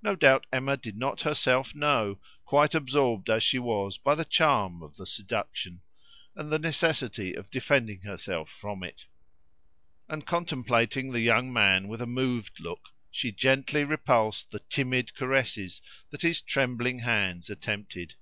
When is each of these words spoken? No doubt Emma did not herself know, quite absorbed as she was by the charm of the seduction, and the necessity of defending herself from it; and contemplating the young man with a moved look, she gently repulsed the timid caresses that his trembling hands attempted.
No 0.00 0.14
doubt 0.14 0.46
Emma 0.52 0.76
did 0.76 0.94
not 0.96 1.22
herself 1.22 1.74
know, 1.74 2.20
quite 2.44 2.72
absorbed 2.72 3.28
as 3.28 3.42
she 3.42 3.58
was 3.58 3.98
by 3.98 4.14
the 4.14 4.24
charm 4.24 4.80
of 4.80 4.96
the 4.96 5.06
seduction, 5.06 5.80
and 6.36 6.50
the 6.52 6.58
necessity 6.60 7.34
of 7.34 7.50
defending 7.50 8.02
herself 8.02 8.48
from 8.48 8.84
it; 8.84 9.06
and 10.08 10.24
contemplating 10.24 11.10
the 11.10 11.18
young 11.18 11.52
man 11.52 11.88
with 11.88 12.00
a 12.00 12.06
moved 12.06 12.60
look, 12.60 12.90
she 13.10 13.32
gently 13.32 13.82
repulsed 13.82 14.52
the 14.52 14.60
timid 14.60 15.16
caresses 15.16 15.82
that 16.10 16.22
his 16.22 16.40
trembling 16.40 17.00
hands 17.00 17.50
attempted. 17.50 18.14